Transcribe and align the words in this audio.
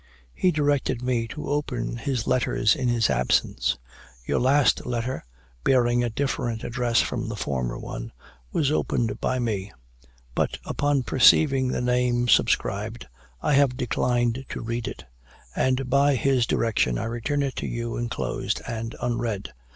He 0.33 0.49
directed 0.49 1.03
me 1.03 1.27
to 1.27 1.47
open 1.47 1.97
his 1.97 2.25
letters 2.25 2.75
in 2.75 2.87
his 2.87 3.07
absence; 3.07 3.77
your 4.25 4.39
last 4.39 4.83
letter, 4.83 5.23
bearing 5.63 6.03
a 6.03 6.09
different 6.09 6.63
address 6.63 7.01
from 7.01 7.29
the 7.29 7.35
former 7.35 7.77
one, 7.77 8.11
was 8.51 8.71
opened 8.71 9.21
by 9.21 9.37
me; 9.37 9.71
but 10.33 10.57
upon 10.65 11.03
perceiving 11.03 11.67
the 11.67 11.81
name 11.81 12.27
subscribed, 12.27 13.05
I 13.43 13.53
have 13.53 13.77
declined 13.77 14.43
to 14.49 14.61
read 14.61 14.87
it; 14.87 15.05
and 15.55 15.87
by 15.87 16.15
his 16.15 16.47
directions 16.47 16.97
I 16.97 17.03
return 17.03 17.43
it 17.43 17.55
to 17.57 17.67
you 17.67 17.95
inclosed, 17.95 18.59
and 18.67 18.95
unread. 19.03 19.53